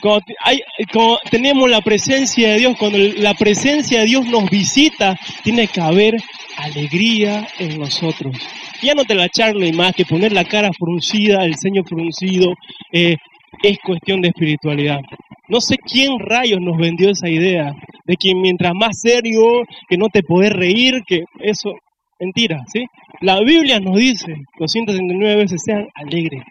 [0.03, 0.59] Cuando, hay,
[0.91, 5.79] cuando tenemos la presencia de Dios, cuando la presencia de Dios nos visita, tiene que
[5.79, 6.15] haber
[6.57, 8.35] alegría en nosotros.
[8.81, 12.53] Ya no te la charlo y más que poner la cara fruncida, el ceño fruncido,
[12.91, 13.15] eh,
[13.63, 14.99] es cuestión de espiritualidad.
[15.47, 17.73] No sé quién rayos nos vendió esa idea
[18.05, 21.75] de que mientras más serio, que no te podés reír, que eso,
[22.19, 22.83] mentira, ¿sí?
[23.21, 26.43] La Biblia nos dice 269 veces sean alegres,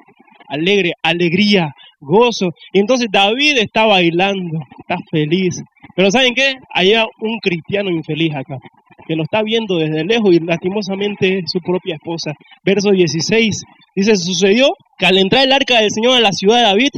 [0.49, 2.51] alegre, alegría, gozo.
[2.73, 5.63] Y entonces David está bailando, está feliz.
[5.97, 6.55] Pero ¿saben qué?
[6.75, 8.59] Hay un cristiano infeliz acá,
[9.07, 12.33] que lo está viendo desde lejos y lastimosamente es su propia esposa.
[12.65, 13.63] Verso 16
[13.97, 16.91] dice, sucedió que al entrar el arca del Señor a la ciudad de David,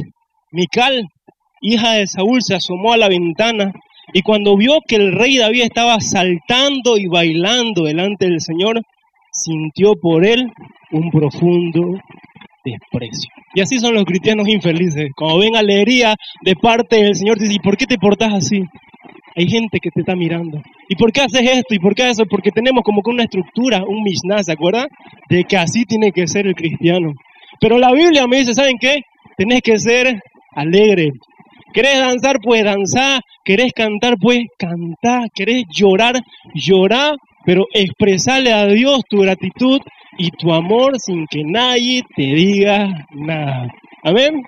[0.51, 1.07] Mical,
[1.61, 3.71] hija de Saúl, se asomó a la ventana
[4.13, 8.81] y cuando vio que el rey David estaba saltando y bailando delante del Señor,
[9.31, 10.45] sintió por él
[10.91, 11.99] un profundo
[12.63, 13.29] desprecio.
[13.55, 15.09] Y así son los cristianos infelices.
[15.15, 18.61] Cuando ven alegría de parte del Señor, dicen, ¿y por qué te portas así?
[19.37, 20.61] Hay gente que te está mirando.
[20.89, 21.73] ¿Y por qué haces esto?
[21.73, 22.25] ¿Y por qué eso?
[22.29, 24.87] Porque tenemos como que una estructura, un mishnah, ¿se acuerdan?
[25.29, 27.13] De que así tiene que ser el cristiano.
[27.61, 28.99] Pero la Biblia me dice, ¿saben qué?
[29.37, 30.19] Tenés que ser
[30.53, 31.11] alegre.
[31.73, 32.37] ¿Querés danzar?
[32.43, 33.21] Pues danzar.
[33.43, 34.15] ¿Querés cantar?
[34.21, 35.29] Pues cantar.
[35.33, 36.15] ¿Querés llorar?
[36.53, 37.15] Llorar.
[37.45, 39.79] Pero expresarle a Dios tu gratitud
[40.17, 43.67] y tu amor sin que nadie te diga nada.
[44.03, 44.43] Amén.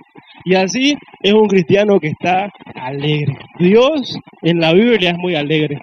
[0.46, 3.38] Y así es un cristiano que está alegre.
[3.60, 5.80] Dios en la Biblia es muy alegre.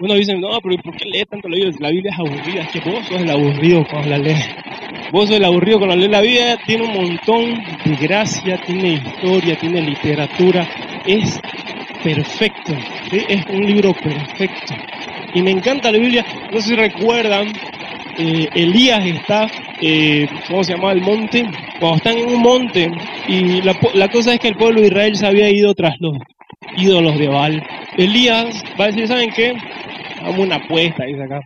[0.00, 1.76] Uno dice, no, pero ¿por qué lee tanto la Biblia?
[1.78, 2.62] La Biblia es aburrida.
[2.62, 4.48] Es que vos sos el aburrido cuando la lees.
[5.12, 6.10] Vos sos el aburrido cuando la lees.
[6.10, 10.68] La Biblia tiene un montón de gracia, tiene historia, tiene literatura.
[11.06, 11.40] Es
[12.02, 12.72] perfecto.
[13.12, 14.74] Es un libro perfecto.
[15.34, 16.24] Y me encanta la Biblia.
[16.52, 17.52] No sé si recuerdan
[18.18, 20.92] eh, Elías está, eh, ¿cómo se llama?
[20.92, 21.44] El monte.
[21.80, 22.90] Cuando están en un monte,
[23.28, 26.16] y la, cosa es que el pueblo de Israel se había ido tras los
[26.76, 27.62] ídolos de Baal.
[27.96, 29.54] Elías va a decir, ¿saben qué?
[30.20, 31.40] Hagamos una apuesta, dice acá.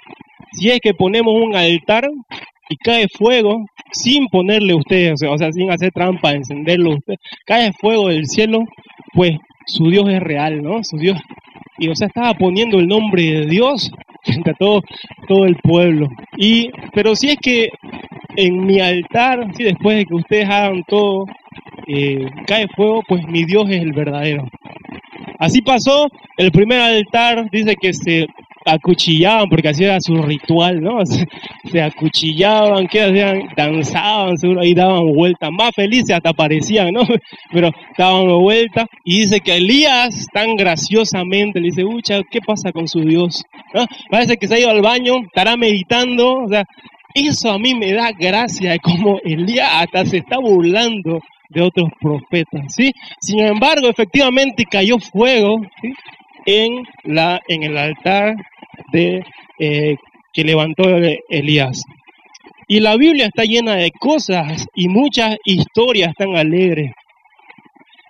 [0.53, 2.09] Si es que ponemos un altar
[2.69, 7.15] y cae fuego, sin ponerle ustedes, o sea, sin hacer trampa, encenderlo usted,
[7.47, 8.65] cae fuego del cielo,
[9.13, 9.33] pues
[9.67, 10.83] su Dios es real, ¿no?
[10.83, 11.19] Su Dios.
[11.79, 13.91] Y o sea, estaba poniendo el nombre de Dios
[14.27, 14.83] frente a todo,
[15.29, 16.09] todo el pueblo.
[16.37, 17.69] Y, pero si es que
[18.37, 21.27] en mi altar, si después de que ustedes hagan todo,
[21.87, 24.47] eh, cae fuego, pues mi Dios es el verdadero.
[25.39, 28.27] Así pasó, el primer altar dice que se
[28.67, 30.99] acuchillaban, porque así era su ritual, ¿no?
[31.71, 33.49] Se, acuchillaban, que hacían?
[33.57, 37.03] Danzaban, seguro, ahí daban vueltas, más felices hasta parecían, ¿no?
[37.53, 42.89] Pero daban vuelta y dice que Elías tan graciosamente le dice, ucha, ¿qué pasa con
[42.89, 43.43] su Dios?
[44.11, 46.65] Parece que se ha ido al baño, estará meditando, o sea,
[47.15, 52.75] eso a mí me da gracia, como Elías hasta se está burlando de otros profetas,
[52.75, 52.93] ¿sí?
[53.21, 55.61] Sin embargo, efectivamente cayó fuego,
[56.47, 58.37] en, la, en el altar
[58.93, 59.23] de,
[59.59, 59.97] eh,
[60.33, 60.85] que levantó
[61.29, 61.83] Elías.
[62.69, 66.93] Y la Biblia está llena de cosas y muchas historias tan alegres.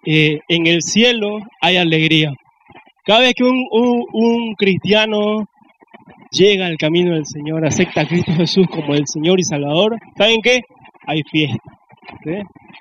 [0.05, 2.33] Eh, en el cielo hay alegría.
[3.05, 5.47] Cada vez que un, un, cristiano
[6.31, 10.41] llega al camino del Señor, acepta a Cristo Jesús como el Señor y Salvador, ¿saben
[10.43, 10.61] qué?
[11.07, 11.59] Hay fiesta.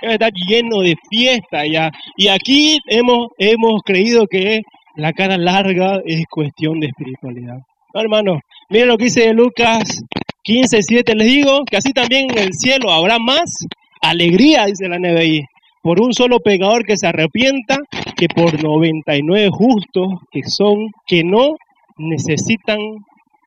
[0.01, 1.91] Está lleno de fiesta ya.
[2.15, 4.61] Y aquí hemos, hemos creído que
[4.95, 7.59] la cara larga es cuestión de espiritualidad.
[7.95, 10.03] No, hermano, miren lo que dice Lucas
[10.43, 11.15] 15, 7.
[11.15, 13.65] Les digo que así también en el cielo habrá más
[14.01, 15.45] alegría, dice la NBI,
[15.81, 17.77] por un solo pecador que se arrepienta
[18.17, 21.55] que por 99 justos que son, que no
[21.97, 22.79] necesitan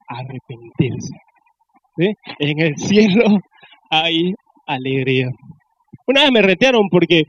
[0.08, 1.14] arrepentirse.
[2.38, 3.40] En el cielo
[3.90, 4.32] hay
[4.66, 5.28] alegría.
[6.06, 7.24] Una vez me retearon porque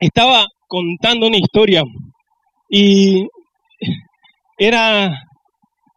[0.00, 1.84] estaba contando una historia
[2.68, 3.28] y
[4.58, 5.12] era,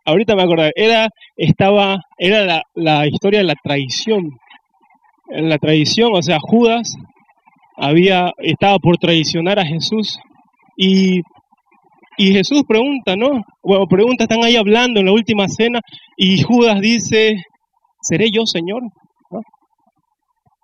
[0.08, 4.32] ahorita me acuerdo, era, estaba, era la, la historia de la traición.
[5.30, 6.96] La traición, o sea, Judas
[7.76, 10.18] había, estaba por traicionar a Jesús
[10.78, 11.20] y,
[12.18, 13.44] y Jesús pregunta, ¿no?
[13.62, 15.82] Bueno, pregunta, están ahí hablando en la última cena
[16.16, 17.44] y Judas dice,
[18.02, 18.84] ¿seré yo, Señor?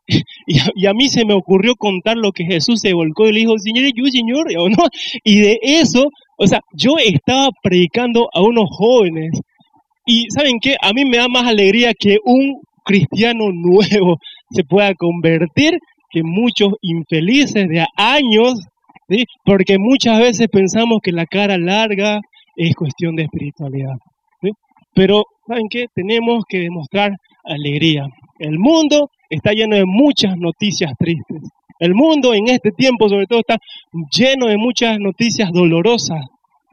[0.46, 3.32] Y a, y a mí se me ocurrió contar lo que Jesús se volcó y
[3.32, 4.90] le dijo, Señor, yo, Señor, ¿o no?
[5.24, 6.10] Y de eso,
[6.44, 9.40] o sea, yo estaba predicando a unos jóvenes.
[10.06, 10.76] Y ¿saben qué?
[10.82, 14.18] A mí me da más alegría que un cristiano nuevo
[14.52, 15.80] se pueda convertir
[16.12, 18.60] que muchos infelices de años,
[19.10, 19.24] ¿sí?
[19.46, 22.20] porque muchas veces pensamos que la cara larga
[22.56, 23.96] es cuestión de espiritualidad.
[24.42, 24.50] ¿sí?
[24.94, 25.86] Pero, ¿saben qué?
[25.96, 27.14] Tenemos que demostrar
[27.46, 28.06] alegría.
[28.38, 31.42] El mundo está lleno de muchas noticias tristes.
[31.80, 33.58] El mundo en este tiempo sobre todo está
[34.16, 36.20] lleno de muchas noticias dolorosas.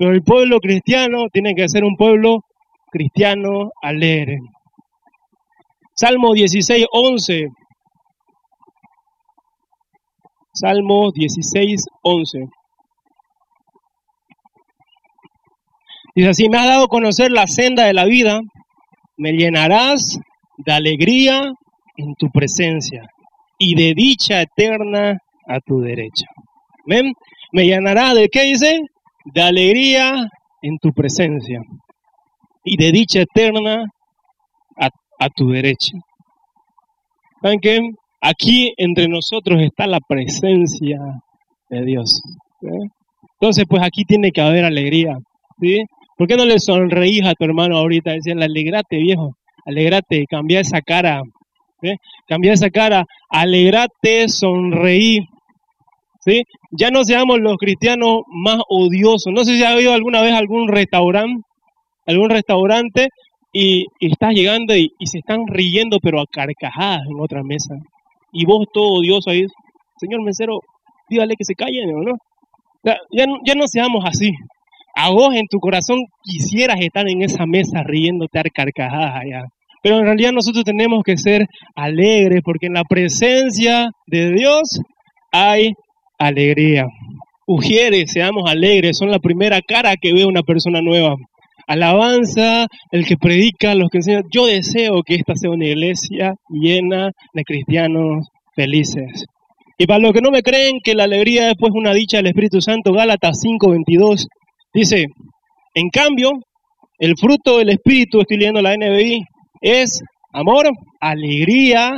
[0.01, 2.39] Pero el pueblo cristiano tiene que ser un pueblo
[2.91, 4.39] cristiano alegre.
[5.95, 7.49] Salmo 16, 11.
[10.55, 12.39] Salmo 16, 11.
[16.15, 18.41] Dice así, me has dado a conocer la senda de la vida,
[19.19, 20.19] me llenarás
[20.57, 21.53] de alegría
[21.99, 23.03] en tu presencia
[23.59, 26.25] y de dicha eterna a tu derecha.
[26.87, 27.13] ¿Ven?
[27.53, 28.81] Me llenarás de qué dice?
[29.25, 30.29] De alegría
[30.63, 31.61] en tu presencia
[32.65, 33.85] y de dicha eterna
[34.77, 35.97] a, a tu derecha.
[37.43, 37.81] ¿Saben qué?
[38.21, 40.99] Aquí entre nosotros está la presencia
[41.71, 42.21] de Dios.
[43.41, 45.17] Entonces, pues aquí tiene que haber alegría.
[45.61, 45.85] ¿sí?
[46.17, 48.13] ¿Por qué no le sonreís a tu hermano ahorita?
[48.13, 51.23] Decirle, alegrate, viejo, alegrate, cambia esa cara.
[52.29, 55.21] Cambia esa cara, alegrate, sonreí.
[56.21, 56.45] ¿Sí?
[56.71, 59.33] Ya no seamos los cristianos más odiosos.
[59.33, 61.43] No sé si ha ido alguna vez algún restaurante,
[62.07, 63.09] algún restaurante
[63.53, 67.75] y, estás llegando y, y, se están riendo, pero a carcajadas en otra mesa.
[68.33, 69.45] Y vos todo odioso ahí,
[69.99, 70.61] señor mesero,
[71.09, 72.13] dígale que se callen, ¿o no?
[72.85, 74.31] Ya, ya, ya no seamos así.
[74.95, 79.45] A vos en tu corazón quisieras estar en esa mesa riéndote a carcajadas allá.
[79.83, 84.81] Pero en realidad nosotros tenemos que ser alegres porque en la presencia de Dios
[85.33, 85.73] hay
[86.21, 86.85] alegría.
[87.47, 91.17] Ujieres, seamos alegres, son la primera cara que ve una persona nueva
[91.67, 94.25] alabanza, el que predica, los que enseñan.
[94.33, 99.25] Yo deseo que esta sea una iglesia llena de cristianos felices.
[99.79, 102.27] Y para los que no me creen que la alegría es pues una dicha del
[102.27, 104.27] Espíritu Santo, Gálatas 5:22
[104.75, 105.07] dice,
[105.75, 106.31] en cambio,
[106.99, 109.23] el fruto del Espíritu, estoy leyendo la NBI,
[109.63, 110.03] es
[110.33, 110.69] amor,
[111.01, 111.93] alegría,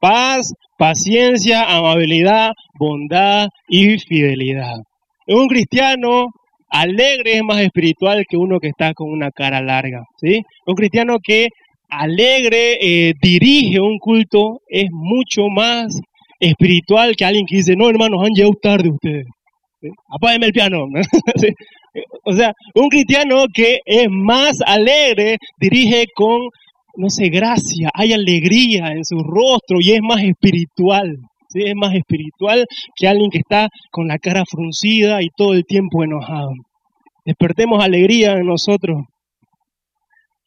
[0.00, 4.78] paz, paciencia, amabilidad, bondad y fidelidad.
[5.26, 6.28] Un cristiano
[6.70, 10.00] alegre es más espiritual que uno que está con una cara larga.
[10.16, 10.40] ¿sí?
[10.66, 11.48] Un cristiano que
[11.90, 16.00] alegre eh, dirige un culto es mucho más
[16.38, 19.26] espiritual que alguien que dice, no hermanos, han llegado tarde ustedes.
[19.82, 19.88] ¿sí?
[20.40, 20.86] El piano.
[22.24, 26.42] O sea, un cristiano que es más alegre dirige con,
[27.00, 31.16] no sé, gracia, hay alegría en su rostro y es más espiritual.
[31.48, 31.62] ¿sí?
[31.62, 36.04] Es más espiritual que alguien que está con la cara fruncida y todo el tiempo
[36.04, 36.50] enojado.
[37.24, 38.98] Despertemos alegría en nosotros.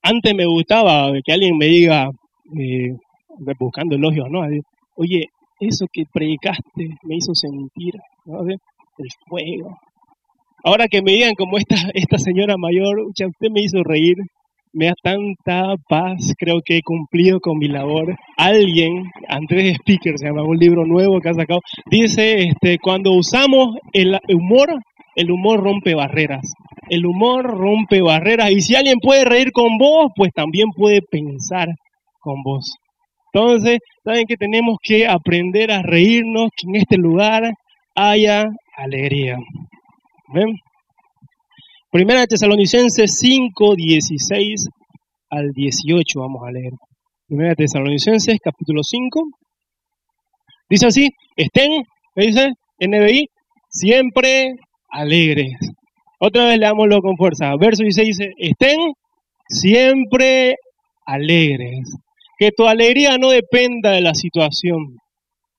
[0.03, 2.09] Antes me gustaba que alguien me diga,
[2.55, 2.91] eh,
[3.57, 4.41] buscando elogios, ¿no?
[4.95, 5.25] Oye,
[5.59, 7.95] eso que predicaste me hizo sentir
[8.27, 9.75] el fuego.
[10.63, 14.17] Ahora que me digan como esta, esta señora mayor, usted me hizo reír,
[14.73, 18.15] me da tanta paz, creo que he cumplido con mi labor.
[18.37, 23.77] Alguien, Andrés Speaker, se llama un libro nuevo que ha sacado, dice, este, cuando usamos
[23.93, 24.73] el humor,
[25.15, 26.53] el humor rompe barreras.
[26.89, 31.69] El humor rompe barreras y si alguien puede reír con vos, pues también puede pensar
[32.19, 32.75] con vos.
[33.31, 37.53] Entonces, saben que tenemos que aprender a reírnos, que en este lugar
[37.95, 38.45] haya
[38.77, 39.37] alegría.
[40.33, 40.55] ¿Ven?
[41.93, 44.67] Primera de Tesalonicenses 5, 16
[45.29, 46.71] al 18, vamos a leer.
[47.27, 49.21] Primera de Tesalonicenses, capítulo 5.
[50.67, 51.83] Dice así, estén,
[52.15, 52.53] ¿qué dice?
[52.79, 53.29] NBI,
[53.69, 54.55] siempre
[54.89, 55.53] alegres.
[56.19, 57.55] Otra vez leámoslo con fuerza.
[57.59, 58.79] Verso 16 dice, estén
[59.47, 60.55] siempre
[61.05, 61.95] alegres.
[62.39, 64.97] Que tu alegría no dependa de la situación.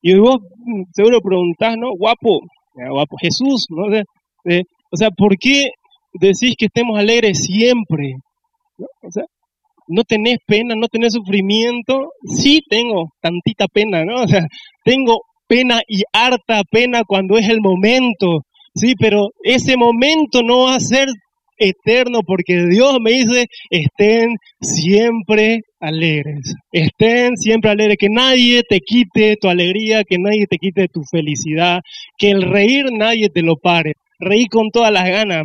[0.02, 1.92] Y vos mm, seguro preguntás, ¿no?
[1.96, 2.40] Guapo,
[2.74, 3.84] guapo, Jesús, ¿no?
[3.86, 5.70] o sea, ¿por qué
[6.14, 8.14] decís que estemos alegres siempre?
[9.02, 9.24] O sea,
[9.88, 12.10] no tenés pena, no tenés sufrimiento.
[12.36, 14.22] Sí tengo tantita pena, ¿no?
[14.22, 14.46] O sea,
[14.84, 18.40] tengo pena y harta pena cuando es el momento.
[18.74, 21.06] Sí, pero ese momento no va a ser
[21.58, 29.36] eterno porque Dios me dice, estén siempre alegres, estén siempre alegres, que nadie te quite
[29.40, 31.80] tu alegría, que nadie te quite tu felicidad,
[32.18, 35.44] que el reír nadie te lo pare, reír con todas las ganas.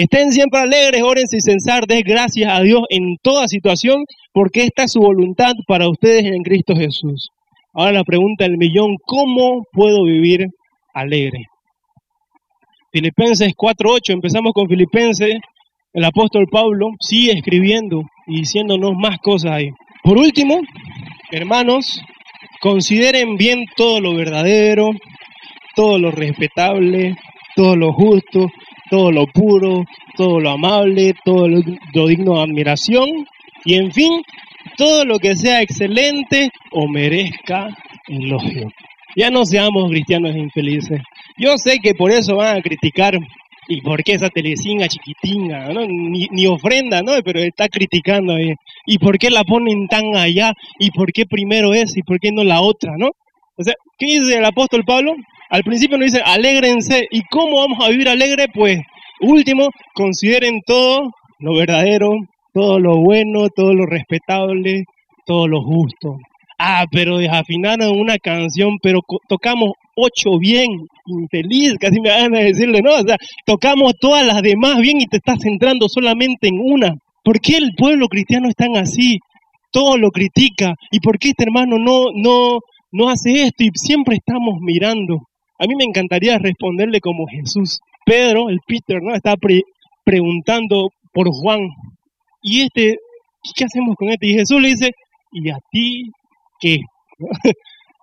[0.00, 4.84] Estén siempre alegres, oren sin censar, des gracias a Dios en toda situación, porque esta
[4.84, 7.28] es su voluntad para ustedes en Cristo Jesús.
[7.74, 10.46] Ahora la pregunta del millón, ¿cómo puedo vivir
[10.94, 11.44] alegre?
[12.90, 15.34] Filipenses 4.8, empezamos con Filipenses,
[15.92, 19.68] el apóstol Pablo sigue escribiendo y diciéndonos más cosas ahí.
[20.02, 20.62] Por último,
[21.30, 22.00] hermanos,
[22.62, 24.92] consideren bien todo lo verdadero,
[25.76, 27.16] todo lo respetable,
[27.54, 28.46] todo lo justo,
[28.90, 29.84] todo lo puro,
[30.16, 33.08] todo lo amable, todo lo, digno de admiración
[33.64, 34.22] y en fin,
[34.76, 37.68] todo lo que sea excelente o merezca
[38.08, 38.70] elogio.
[39.16, 41.00] Ya no seamos cristianos infelices.
[41.38, 43.18] Yo sé que por eso van a criticar
[43.68, 45.86] y por qué esa telecinga chiquitinga, ¿no?
[45.86, 47.12] ni, ofrenda, ¿no?
[47.24, 48.52] Pero está criticando ahí.
[48.84, 50.54] ¿Y por qué la ponen tan allá?
[50.78, 53.10] ¿Y por qué primero es y por qué no la otra, no?
[53.56, 55.14] O sea, ¿qué dice el apóstol Pablo?
[55.50, 57.06] Al principio nos dice, alégrense.
[57.10, 58.46] ¿Y cómo vamos a vivir alegre?
[58.54, 58.78] Pues,
[59.20, 62.12] último, consideren todo lo verdadero,
[62.54, 64.84] todo lo bueno, todo lo respetable,
[65.26, 66.16] todo lo justo.
[66.58, 70.68] Ah, pero desafinaron una canción, pero tocamos ocho bien,
[71.06, 72.94] infeliz, casi me van a decirle, ¿no?
[72.94, 76.94] O sea, tocamos todas las demás bien y te estás centrando solamente en una.
[77.24, 79.18] ¿Por qué el pueblo cristiano es tan así?
[79.72, 80.74] Todo lo critica.
[80.90, 82.58] ¿Y por qué este hermano no, no,
[82.92, 83.64] no hace esto?
[83.64, 85.18] Y siempre estamos mirando.
[85.60, 87.80] A mí me encantaría responderle como Jesús.
[88.06, 89.14] Pedro, el Peter, ¿no?
[89.14, 89.34] Está
[90.04, 91.68] preguntando por Juan.
[92.42, 92.96] Y este,
[93.54, 94.28] ¿qué hacemos con este?
[94.28, 94.90] Y Jesús le dice,
[95.32, 96.10] ¿y a ti
[96.58, 96.78] qué?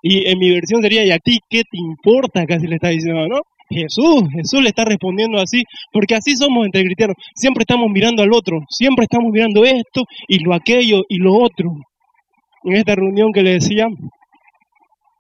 [0.03, 2.45] y en mi versión sería, ¿y a ti qué te importa?
[2.45, 3.41] Casi le está diciendo, ¿no?
[3.70, 7.18] Jesús, Jesús le está respondiendo así, porque así somos entre cristianos.
[7.34, 11.72] Siempre estamos mirando al otro, siempre estamos mirando esto y lo aquello y lo otro.
[12.64, 13.88] En esta reunión que le decía,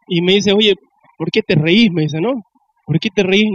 [0.07, 0.75] y me dice, oye,
[1.17, 1.91] ¿por qué te reís?
[1.91, 2.43] Me dice, ¿no?
[2.85, 3.49] ¿Por qué te reís?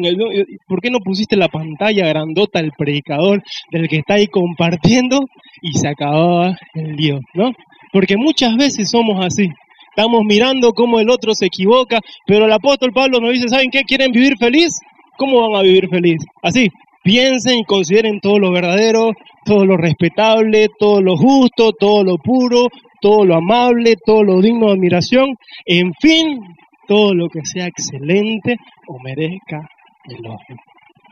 [0.69, 5.21] ¿Por qué no pusiste la pantalla grandota del predicador del que está ahí compartiendo
[5.63, 7.53] y se acababa el lío, ¿no?
[7.93, 9.49] Porque muchas veces somos así.
[9.97, 13.83] Estamos mirando cómo el otro se equivoca, pero el apóstol Pablo nos dice, ¿saben qué?
[13.85, 14.79] ¿Quieren vivir feliz?
[15.17, 16.23] ¿Cómo van a vivir feliz?
[16.43, 16.69] Así,
[17.03, 19.13] piensen y consideren todo lo verdadero,
[19.45, 22.69] todo lo respetable, todo lo justo, todo lo puro,
[23.01, 25.37] todo lo amable, todo lo digno de admiración,
[25.67, 26.41] en fin,
[26.87, 28.57] todo lo que sea excelente
[28.89, 29.69] o merezca
[30.05, 30.57] elogio.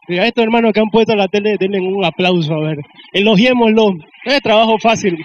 [0.09, 2.79] A estos hermanos que han puesto la tele, denle un aplauso, a ver.
[3.12, 3.93] Elogiémoslo.
[4.25, 5.16] Es trabajo fácil.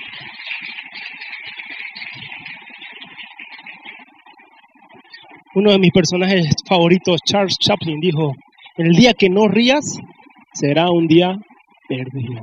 [5.56, 8.36] Uno de mis personajes favoritos, Charles Chaplin, dijo,
[8.78, 9.98] el día que no rías
[10.54, 11.36] será un día
[11.88, 12.42] perdido.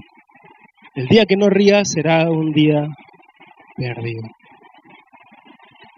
[0.95, 2.89] El día que no rías será un día
[3.77, 4.23] perdido.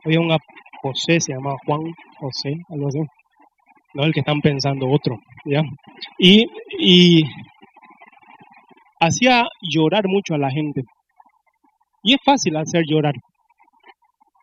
[0.05, 0.33] Había un
[0.85, 1.81] José, se llamaba Juan
[2.21, 2.99] José, algo así.
[3.95, 5.17] No el que están pensando, otro,
[5.47, 5.63] ¿ya?
[6.19, 6.45] Y,
[6.79, 7.25] y
[9.01, 10.83] hacía llorar mucho a la gente.
[12.03, 13.15] Y es fácil hacer llorar.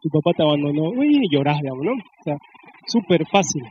[0.01, 1.91] Tu papá te abandonó, uy, lloras, digamos, ¿no?
[1.91, 2.37] O sea,
[2.87, 3.61] súper fácil.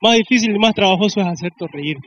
[0.00, 1.98] Más difícil y más trabajoso es hacerte reír.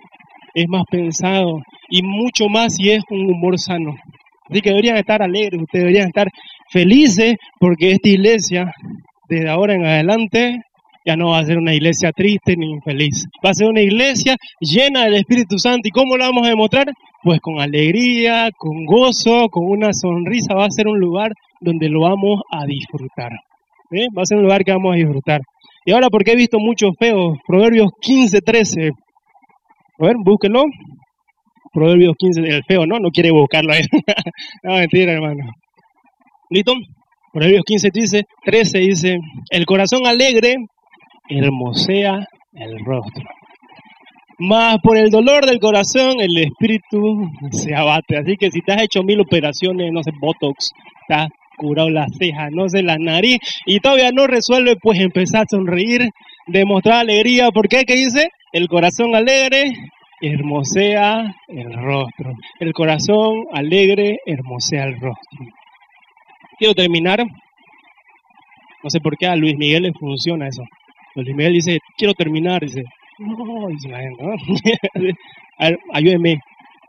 [0.54, 3.96] Es más pensado y mucho más si es un humor sano.
[4.50, 6.28] Así que deberían estar alegres, ustedes deberían estar
[6.70, 8.74] felices porque esta iglesia
[9.32, 10.60] desde ahora en adelante
[11.06, 13.26] ya no va a ser una iglesia triste ni infeliz.
[13.44, 15.88] Va a ser una iglesia llena del Espíritu Santo.
[15.88, 16.88] ¿Y cómo lo vamos a demostrar?
[17.24, 20.54] Pues con alegría, con gozo, con una sonrisa.
[20.54, 23.32] Va a ser un lugar donde lo vamos a disfrutar.
[23.92, 24.08] ¿eh?
[24.16, 25.42] Va a ser un lugar que vamos a disfrutar.
[25.86, 28.90] Y ahora, porque he visto muchos feos, Proverbios 15, 13.
[30.00, 30.66] A ver, búsquenlo.
[31.74, 33.00] Proverbios 15, el feo, ¿no?
[33.00, 33.84] No quiere buscarlo ahí.
[34.64, 35.46] no, mentira, hermano.
[36.50, 36.74] ¿Listo?
[37.34, 39.20] Proverbios 15 dice, 13 dice,
[39.52, 40.58] el corazón alegre
[41.30, 43.24] hermosea el rostro.
[44.38, 48.18] Más por el dolor del corazón el espíritu se abate.
[48.18, 50.72] Así que si te has hecho mil operaciones, no sé, Botox,
[51.08, 55.44] te has curado la ceja, no sé, la nariz, y todavía no resuelve, pues empezar
[55.44, 56.10] a sonreír,
[56.48, 57.52] demostrar alegría.
[57.52, 57.86] ¿Por qué?
[57.86, 58.28] ¿Qué dice?
[58.52, 59.72] El corazón alegre
[60.20, 62.34] hermosea el rostro.
[62.60, 65.61] El corazón alegre hermosea el rostro
[66.62, 67.26] quiero terminar.
[68.84, 70.62] No sé por qué a Luis Miguel le funciona eso.
[71.16, 72.62] Luis Miguel dice, quiero terminar.
[72.62, 72.84] Dice,
[73.18, 74.34] no, dice la gente, ¿no?
[75.94, 76.40] ayúdeme,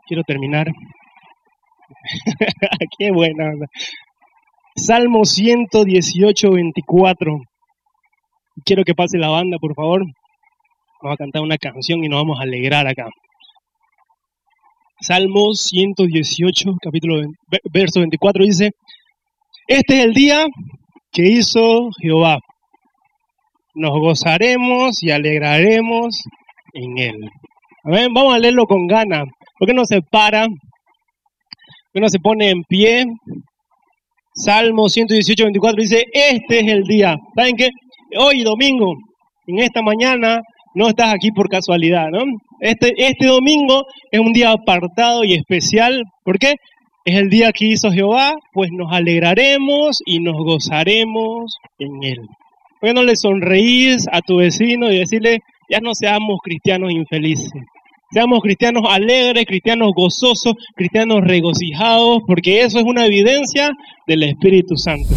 [0.05, 0.67] quiero terminar.
[2.99, 3.51] qué buena.
[4.75, 7.39] Salmo 118, 24.
[8.63, 10.03] Quiero que pase la banda, por favor.
[11.01, 13.07] Vamos a cantar una canción y nos vamos a alegrar acá.
[15.01, 17.23] Salmo 118, capítulo,
[17.73, 18.71] verso 24 dice,
[19.73, 20.45] este es el día
[21.11, 22.37] que hizo Jehová.
[23.75, 26.21] Nos gozaremos y alegraremos
[26.73, 27.29] en él.
[27.83, 29.25] Vamos a leerlo con ganas.
[29.57, 30.45] ¿Por qué no se para?
[30.45, 33.05] ¿Por qué no se pone en pie?
[34.35, 37.15] Salmo 118, 24 dice, este es el día.
[37.35, 37.69] ¿Saben qué?
[38.17, 38.93] hoy domingo,
[39.47, 40.41] en esta mañana,
[40.75, 42.23] no estás aquí por casualidad, ¿no?
[42.59, 46.03] Este, este domingo es un día apartado y especial.
[46.23, 46.55] ¿Por qué?
[47.05, 52.19] Es el día que hizo Jehová, pues nos alegraremos y nos gozaremos en él.
[52.79, 55.39] ¿Por qué no le sonreís a tu vecino y decirle,
[55.69, 57.51] ya no seamos cristianos infelices?
[58.09, 63.71] Seamos cristianos alegres, cristianos gozosos, cristianos regocijados, porque eso es una evidencia
[64.07, 65.13] del Espíritu Santo.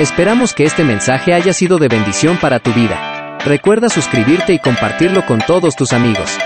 [0.00, 3.38] Esperamos que este mensaje haya sido de bendición para tu vida.
[3.44, 6.38] Recuerda suscribirte y compartirlo con todos tus amigos.